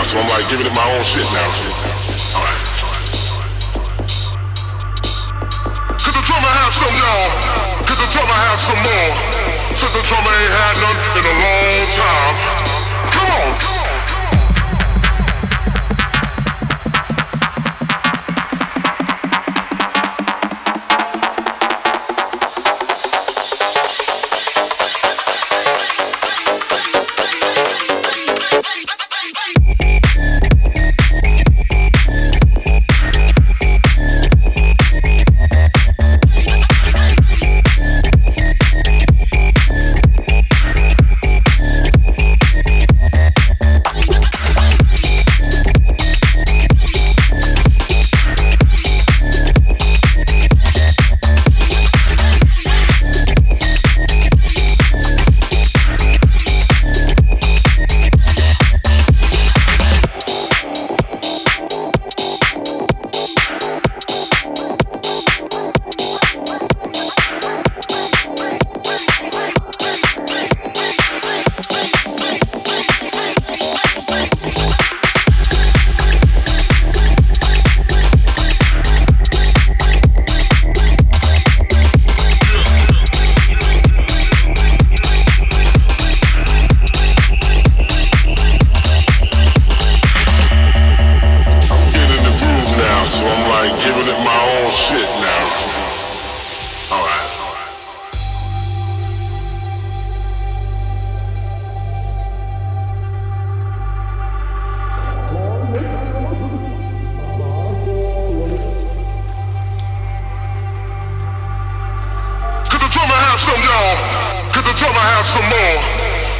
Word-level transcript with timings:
now, 0.00 0.04
so 0.04 0.18
I'm 0.18 0.28
like 0.28 0.48
giving 0.48 0.66
it 0.66 0.72
my 0.72 0.86
own 0.96 1.04
shit 1.04 1.26
now. 1.32 1.48
Alright. 2.36 2.60
Could 6.00 6.14
the 6.16 6.24
drummer 6.24 6.52
have 6.56 6.72
some, 6.72 6.94
y'all? 6.96 7.28
Could 7.84 8.00
the 8.00 8.08
drummer 8.12 8.38
have 8.48 8.60
some 8.60 8.80
more? 8.80 9.10
Since 9.76 9.92
the 9.92 10.02
drummer 10.08 10.32
ain't 10.40 10.54
had 10.56 10.74
none 10.80 10.98
in 11.20 11.24
a 11.24 11.34
long 11.44 11.84
time. 11.92 12.34
Come 13.12 13.28
on. 13.44 13.79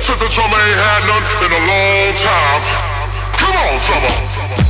Since 0.03 0.19
the 0.19 0.29
drummer 0.31 0.57
ain't 0.57 0.79
had 0.81 1.03
none 1.07 1.23
in 1.45 1.53
a 1.53 1.63
long 1.69 2.15
time. 2.17 2.63
Come 3.37 3.55
on, 3.55 3.81
drummer. 3.85 4.70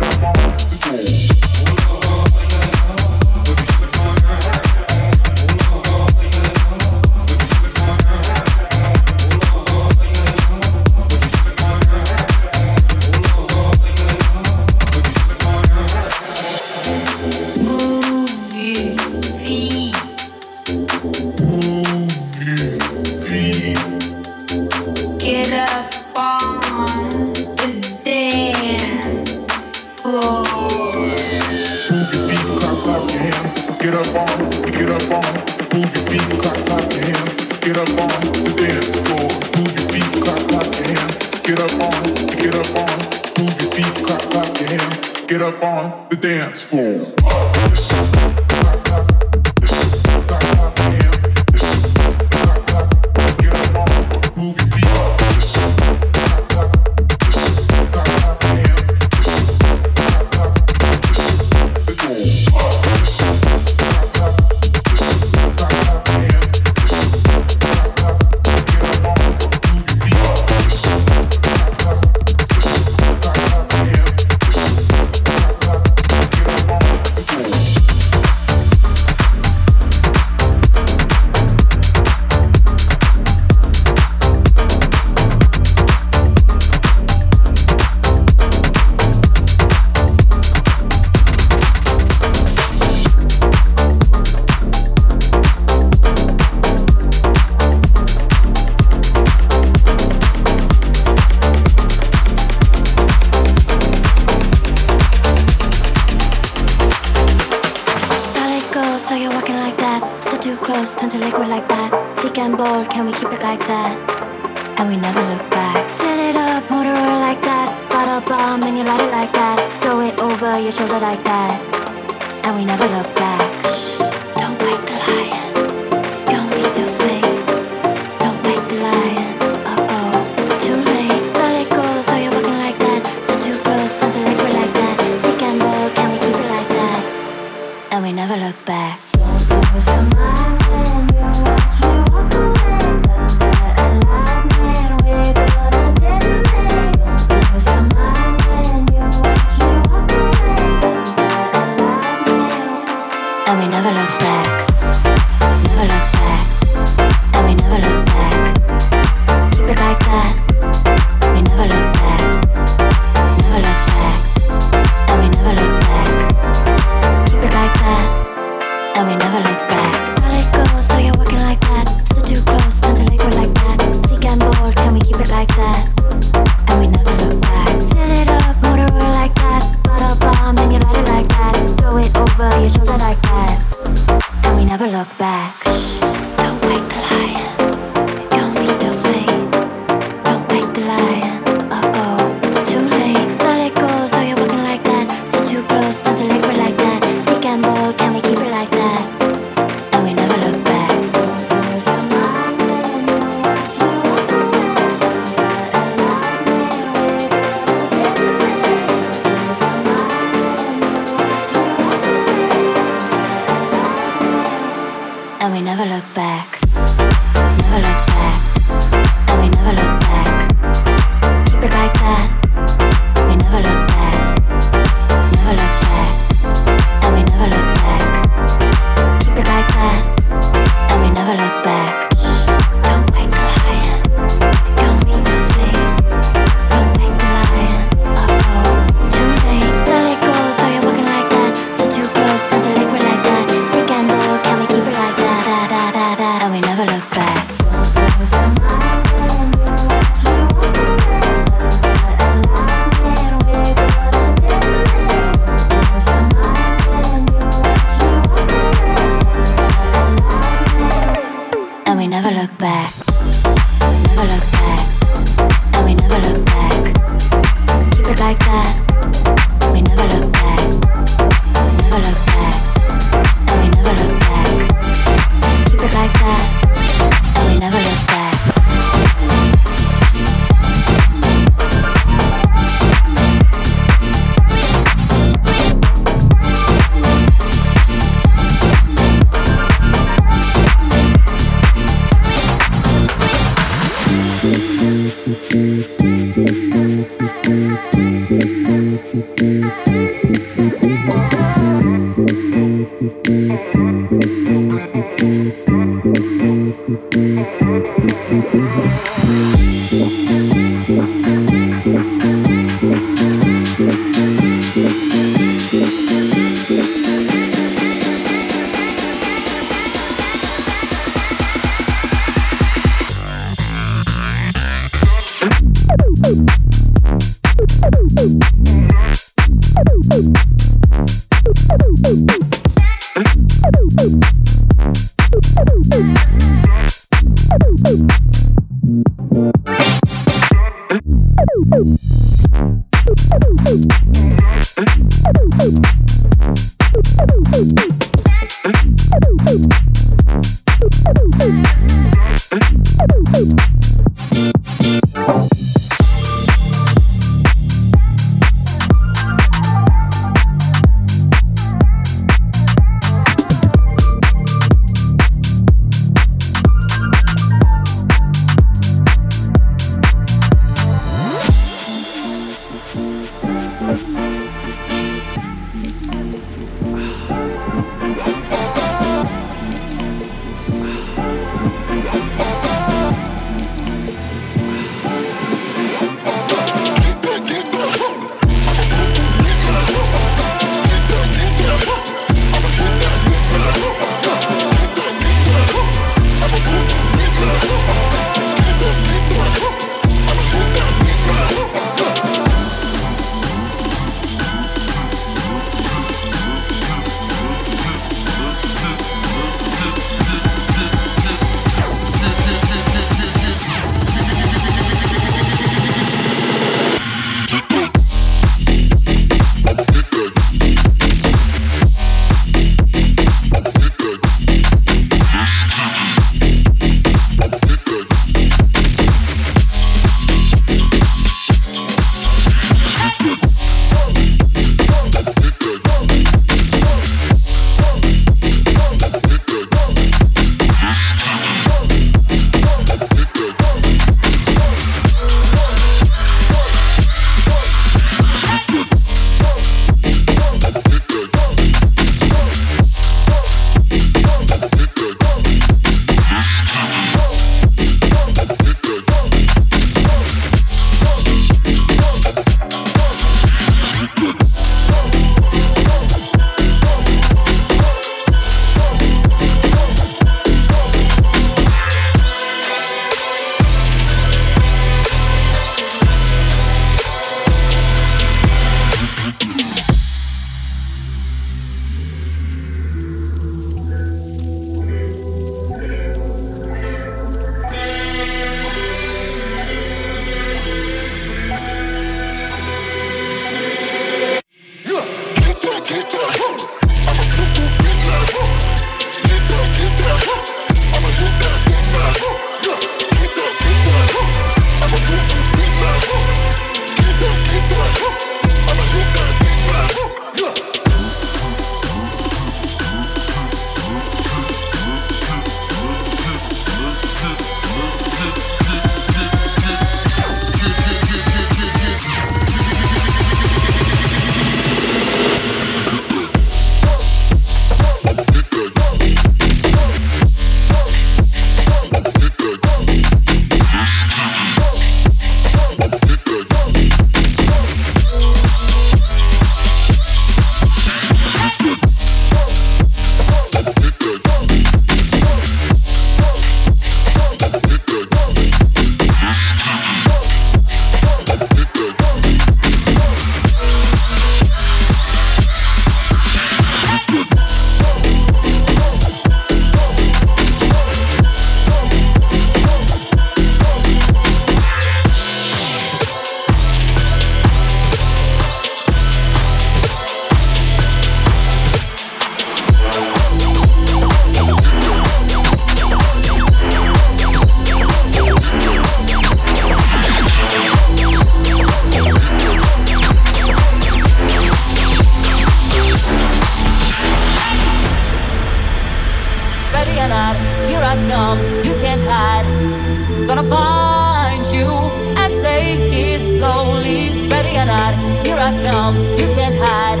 Ready 597.32 597.56
or 597.56 597.64
not, 597.64 597.94
here 598.24 598.36
I 598.36 598.52
come, 598.64 598.96
you 599.20 599.26
can't 599.36 599.56
hide. 599.64 600.00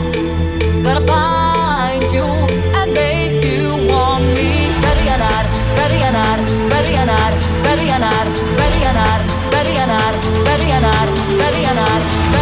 Gonna 0.84 1.00
find 1.00 2.04
you 2.12 2.26
and 2.78 2.92
make 2.92 3.42
you 3.44 3.88
want 3.90 4.24
me. 4.36 4.68
Ready 4.84 5.06
or 5.14 5.18
not, 5.18 5.44
ready 5.80 5.98
or 6.06 6.12
not, 6.12 6.38
ready 6.72 6.92
or 7.00 7.06
not, 7.08 7.32
ready 7.66 7.88
or 7.88 7.98
not, 7.98 8.26
ready 8.60 8.80
or 8.84 8.94
not, 9.00 9.20
ready 9.54 9.74
or 9.82 9.86
not, 9.94 10.14
ready 10.46 10.68
or 10.76 10.80
not, 10.86 11.08
ready 11.40 11.62
or 11.70 11.74
not, 11.74 12.41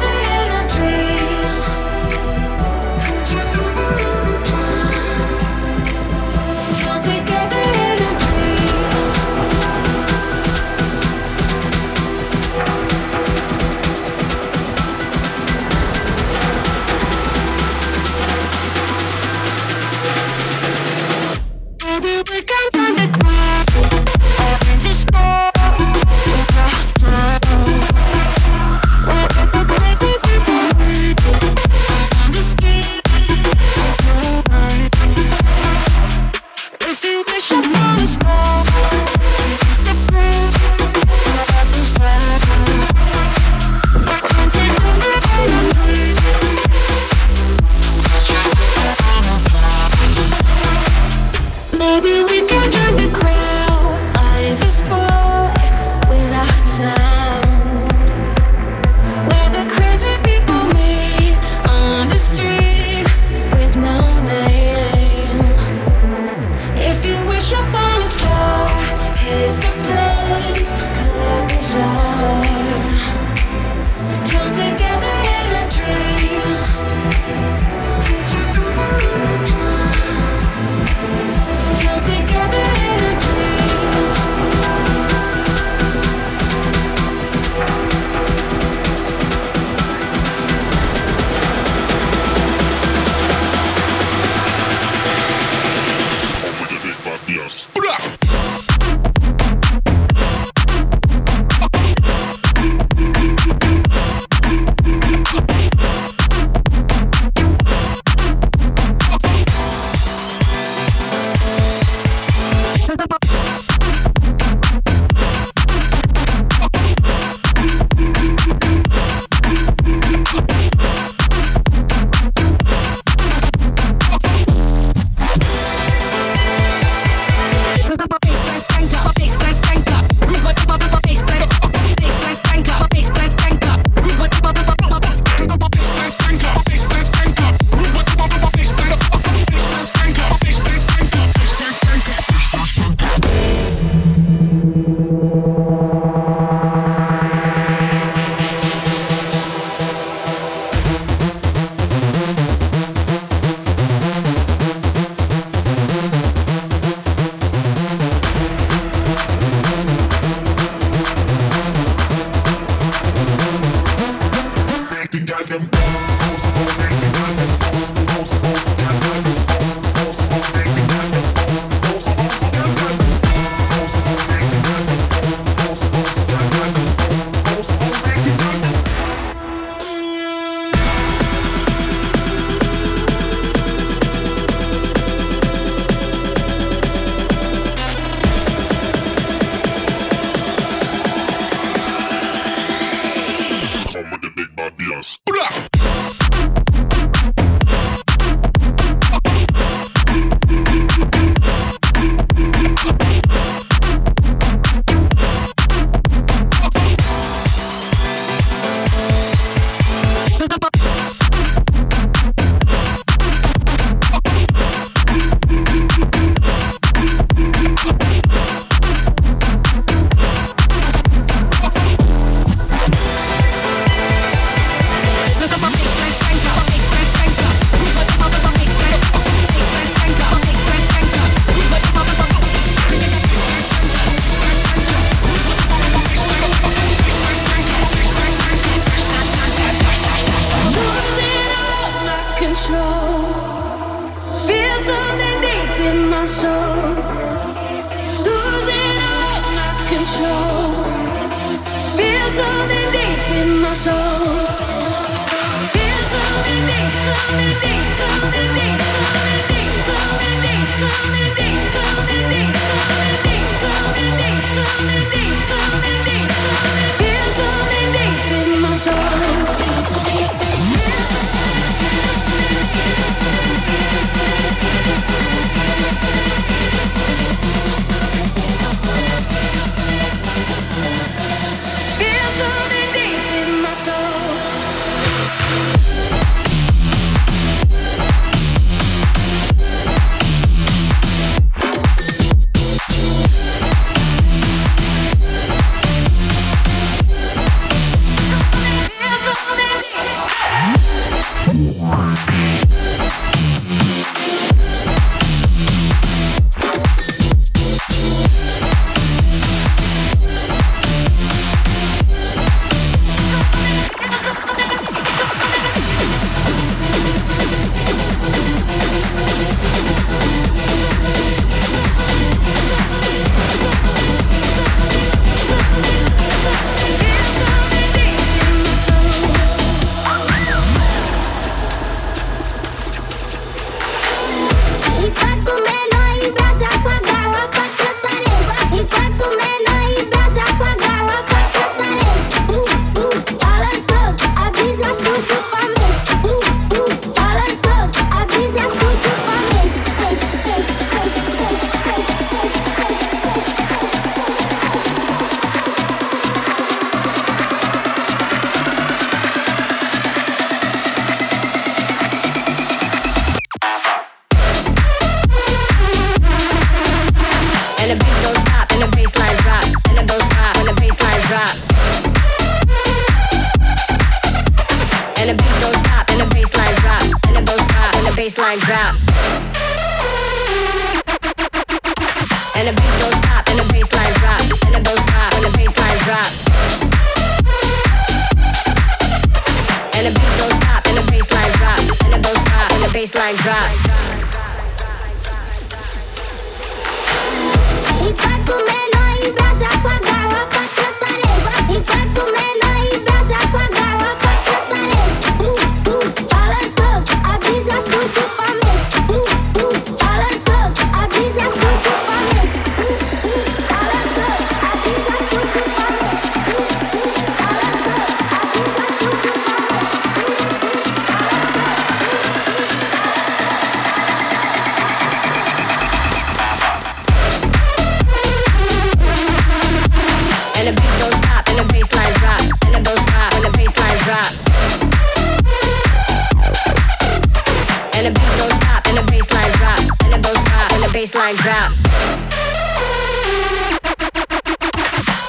don't 438.41 438.87
and 438.87 438.97
the 438.97 439.03
bassline 439.11 439.53
drop, 439.57 439.79
and 440.03 440.13
it 440.13 440.21
don't 440.21 440.37
stop, 440.37 440.71
and 440.73 440.83
the 440.83 440.89
bassline 440.89 441.37
drop. 441.37 441.69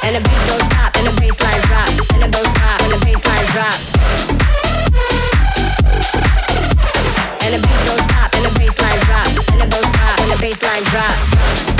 And 0.04 0.16
the 0.16 0.20
beat 0.20 0.42
don't 0.48 0.64
stop, 0.70 0.96
and 0.96 1.06
the 1.06 1.12
bassline 1.20 1.62
drop, 1.68 1.88
and 2.14 2.22
it 2.24 2.30
don't 2.32 2.48
stop, 2.48 2.80
and 2.80 2.92
the 2.92 3.00
bassline 3.04 3.46
drop. 3.52 3.78
And 7.44 7.52
the 7.54 7.60
beat 7.60 7.80
don't 7.86 8.02
stop, 8.08 8.30
and 8.34 8.44
the 8.46 8.52
bassline 8.58 9.00
drop, 9.06 9.28
and 9.52 9.62
it 9.62 9.70
don't 9.70 9.88
stop, 9.92 10.18
and 10.20 10.30
the 10.32 10.38
bassline 10.40 10.84
drop. 10.90 11.71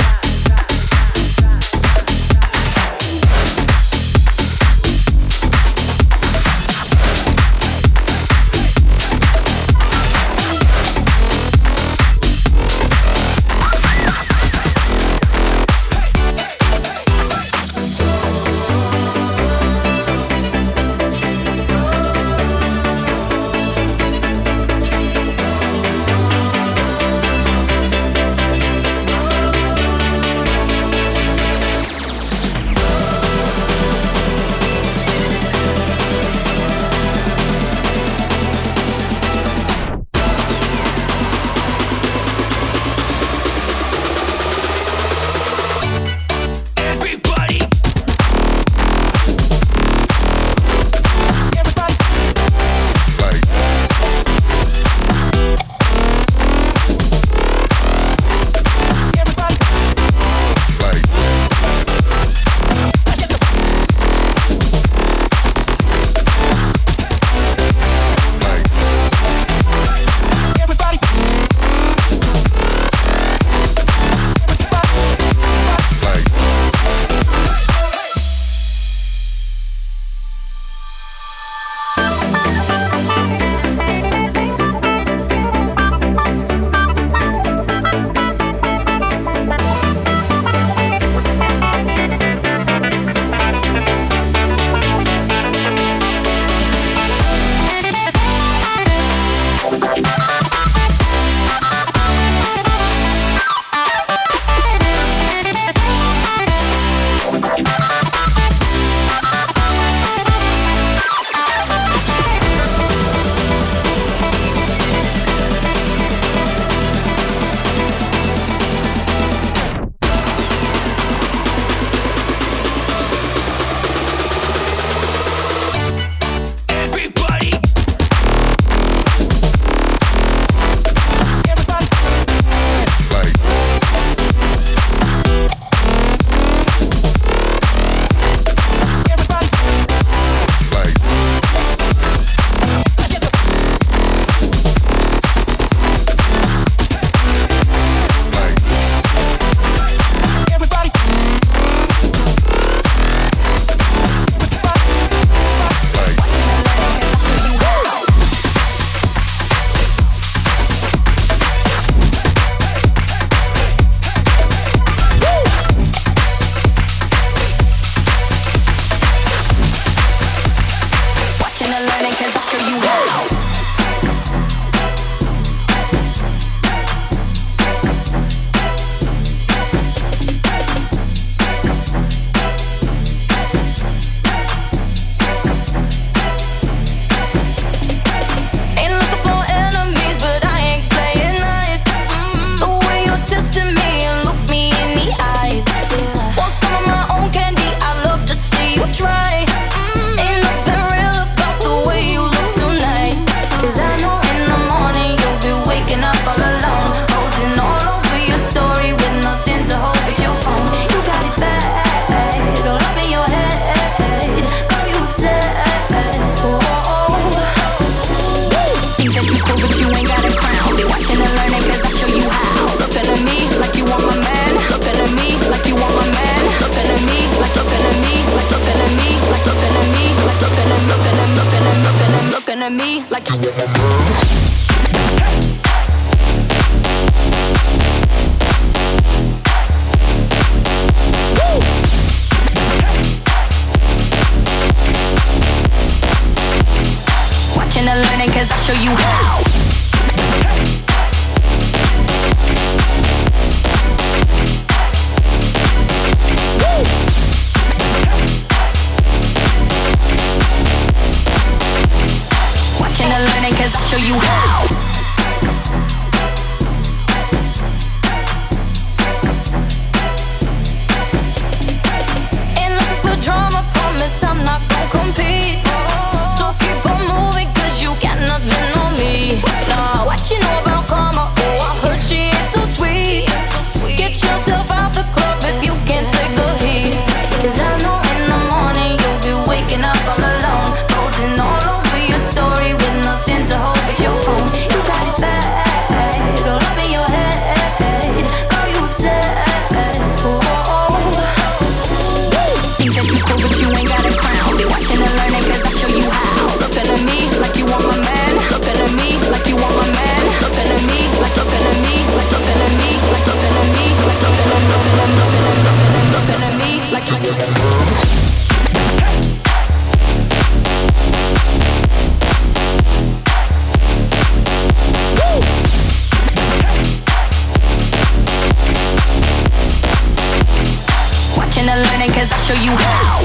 cause 331.81 332.31
I'll 332.31 332.39
show 332.39 332.53
you 332.61 332.71
how. 332.77 333.23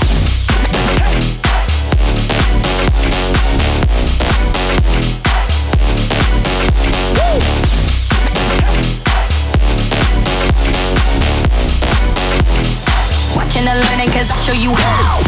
Watching 13.37 13.69
and 13.69 13.81
learning 13.81 14.11
cause 14.13 14.31
I'll 14.31 14.39
show 14.39 14.53
you 14.53 14.73
how. 14.73 15.28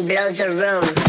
blows 0.00 0.40
a 0.40 0.48
room. 0.48 1.01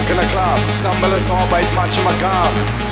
drunk 0.00 0.16
in 0.16 0.24
a 0.24 0.28
club, 0.32 0.58
stumbling 0.70 1.20
sideways, 1.20 1.68
munching 1.76 2.04
my 2.04 2.16
gums. 2.20 2.88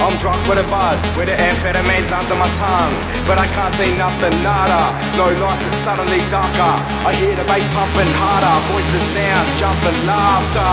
I'm 0.00 0.16
drunk 0.16 0.40
with 0.48 0.60
a 0.60 0.66
buzz, 0.68 1.04
with 1.16 1.28
the 1.28 1.36
amphetamines 1.36 2.12
under 2.12 2.36
my 2.36 2.48
tongue. 2.56 2.96
But 3.28 3.36
I 3.36 3.46
can't 3.52 3.72
see 3.72 3.88
nothing, 3.96 4.32
nada. 4.44 4.92
No 5.16 5.28
lights, 5.40 5.64
it's 5.68 5.76
suddenly 5.76 6.20
darker. 6.32 6.76
I 7.04 7.12
hear 7.16 7.36
the 7.36 7.44
bass 7.44 7.68
pumping 7.72 8.08
harder, 8.16 8.56
voices, 8.72 9.04
sounds, 9.04 9.56
jumping, 9.56 9.96
laughter. 10.04 10.72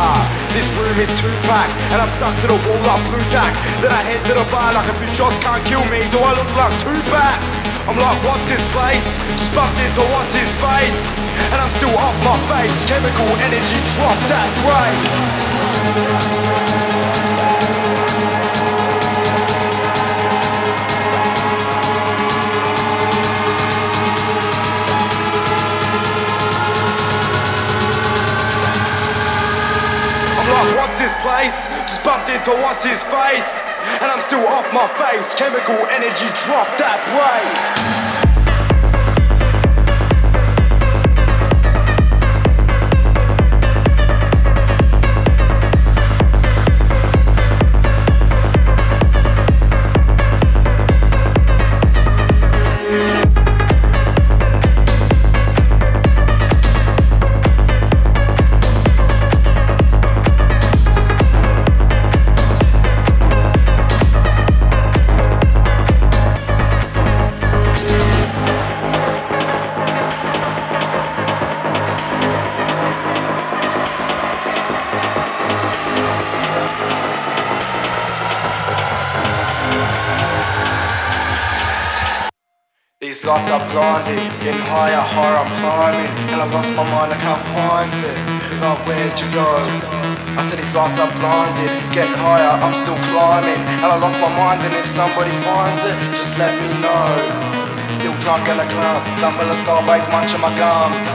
This 0.55 0.71
room 0.75 0.95
is 0.99 1.11
too 1.15 1.31
packed, 1.47 1.75
and 1.91 1.99
I'm 2.03 2.11
stuck 2.11 2.35
to 2.43 2.47
the 2.47 2.59
wall 2.67 2.81
like 2.87 3.03
Blu 3.07 3.19
Tack. 3.31 3.55
Then 3.83 3.91
I 3.91 4.01
head 4.03 4.23
to 4.27 4.33
the 4.35 4.47
bar 4.47 4.71
like 4.75 4.87
a 4.91 4.95
few 4.95 5.11
shots 5.11 5.39
can't 5.39 5.63
kill 5.67 5.83
me. 5.91 6.03
Do 6.11 6.19
I 6.23 6.35
look 6.35 6.51
like 6.55 6.73
Tupac? 6.83 7.35
I'm 7.87 7.95
like, 7.95 8.19
what's 8.27 8.47
his 8.51 8.63
place? 8.75 9.15
Just 9.39 9.55
bumped 9.55 9.79
into 9.79 10.03
what's 10.15 10.35
his 10.35 10.51
face? 10.59 11.07
And 11.51 11.59
I'm 11.63 11.71
still 11.71 11.95
off 11.95 12.15
my 12.23 12.35
face. 12.51 12.75
Chemical 12.83 13.27
energy 13.43 13.79
drop 13.95 14.19
that 14.27 14.51
break 14.63 15.56
to 32.47 32.53
what's 32.63 32.85
his 32.85 33.03
face, 33.03 33.61
and 34.01 34.09
I'm 34.09 34.21
still 34.21 34.47
off 34.47 34.71
my 34.73 34.87
face. 34.95 35.35
Chemical 35.35 35.75
energy 35.91 36.27
drop 36.45 36.67
that 36.79 37.03
way. 37.11 37.96
Higher, 84.77 85.01
higher 85.01 85.37
I'm 85.41 85.49
climbing, 85.57 86.11
and 86.29 86.37
I 86.37 86.45
lost 86.53 86.69
my 86.77 86.85
mind, 86.85 87.09
I 87.09 87.17
can't 87.17 87.41
find 87.49 87.89
it. 87.89 88.17
Like 88.61 88.77
where'd 88.85 89.17
you 89.17 89.25
go? 89.33 89.49
I 90.37 90.41
said 90.45 90.61
these 90.61 90.77
lights 90.77 91.01
are 91.01 91.09
blinded, 91.17 91.73
getting 91.89 92.13
higher, 92.13 92.53
I'm 92.61 92.77
still 92.77 92.99
climbing, 93.09 93.57
and 93.57 93.89
I 93.89 93.97
lost 93.97 94.21
my 94.21 94.29
mind. 94.37 94.61
And 94.61 94.73
if 94.77 94.85
somebody 94.85 95.33
finds 95.41 95.81
it, 95.81 95.97
just 96.13 96.37
let 96.37 96.53
me 96.61 96.69
know. 96.77 97.09
Still 97.89 98.13
drunk 98.21 98.45
in 98.45 98.61
the 98.61 98.69
club, 98.69 99.01
stumble 99.09 99.49
sideways, 99.57 100.05
munching 100.13 100.45
my 100.45 100.53
gums. 100.53 101.09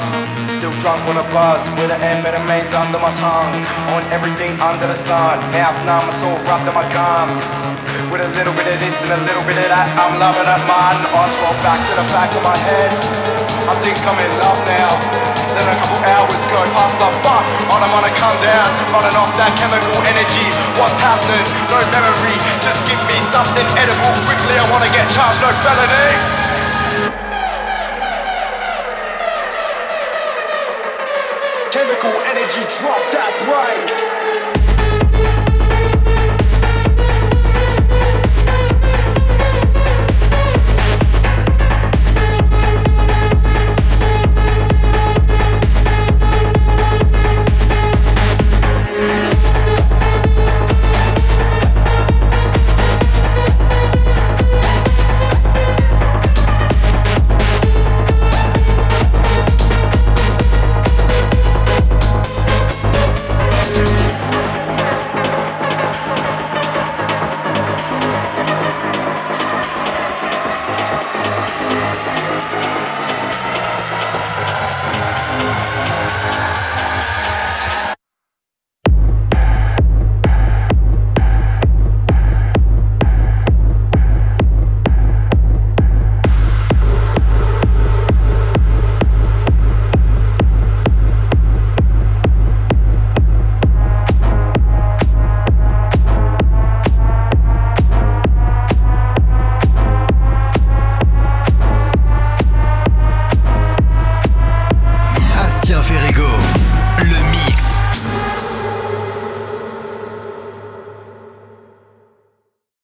Still 0.50 0.74
drunk 0.82 0.98
with 1.06 1.22
a 1.22 1.26
buzz, 1.30 1.70
with 1.78 1.86
the 1.86 1.98
amphetamines 2.02 2.74
under 2.74 2.98
my 2.98 3.14
tongue. 3.14 3.54
On 3.94 4.02
everything 4.10 4.58
under 4.58 4.90
the 4.90 4.98
sun, 4.98 5.38
mouth 5.54 5.78
numb, 5.86 6.02
it's 6.10 6.18
all 6.26 6.34
rubbed 6.50 6.66
in 6.66 6.74
my 6.74 6.82
gums. 6.90 7.52
With 8.10 8.26
a 8.26 8.30
little 8.34 8.54
bit 8.58 8.66
of 8.74 8.78
this 8.82 9.06
and 9.06 9.14
a 9.14 9.20
little 9.22 9.46
bit 9.46 9.54
of 9.62 9.70
that, 9.70 9.86
I'm 10.02 10.18
loving 10.18 10.50
it, 10.50 10.62
man. 10.66 10.96
Eyes 11.14 11.34
roll 11.46 11.56
back 11.62 11.78
to 11.78 11.92
the 11.94 12.06
back 12.10 12.30
of 12.34 12.42
my 12.42 12.58
head. 12.58 13.41
I 13.62 13.74
think 13.78 13.94
I'm 14.02 14.18
in 14.18 14.32
love 14.42 14.60
now. 14.66 14.90
Then 15.54 15.68
a 15.68 15.76
couple 15.78 16.00
hours 16.02 16.42
go 16.50 16.58
past 16.74 16.96
the 16.98 17.08
fuck 17.22 17.46
on 17.70 17.78
I'm 17.84 17.92
gonna 17.94 18.10
come 18.18 18.34
down, 18.42 18.68
running 18.90 19.14
off 19.14 19.30
that 19.38 19.52
chemical 19.60 19.98
energy. 20.08 20.48
What's 20.80 20.98
happening? 20.98 21.46
No 21.70 21.78
memory, 21.94 22.34
just 22.64 22.82
give 22.90 22.98
me 23.06 23.20
something 23.30 23.66
edible 23.78 24.14
quickly. 24.26 24.56
I 24.58 24.66
wanna 24.72 24.90
get 24.90 25.06
charged, 25.14 25.38
no 25.44 25.50
felony. 25.62 26.10
Chemical 31.70 32.14
energy, 32.34 32.62
drop 32.66 33.02
that 33.14 33.30
bright. 33.46 34.11